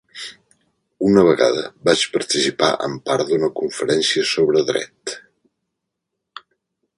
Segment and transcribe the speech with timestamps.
[1.09, 5.15] Una vegada vaig participar en part d'una conferència sobre dret.